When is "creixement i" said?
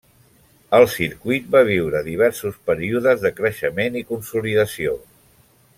3.41-4.07